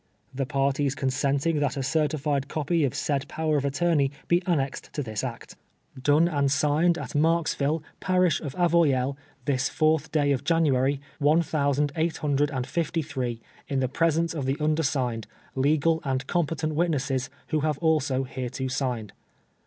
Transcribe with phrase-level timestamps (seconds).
[0.35, 5.03] Tlic parties consenting that a certified copy of said power of attorney be annexed to
[5.03, 5.51] tliis act.
[5.51, 6.03] 3.S0 TWELVE YEARS A SLAVE.
[6.03, 11.93] Done and signod at IMarksville, parish of Avoyellos, this fourth day of January, one thousand
[11.93, 17.29] eiglit hundred and filly three, in the presence of the undersigned, legal and competent witnesses,
[17.49, 19.13] who have also hereto signed.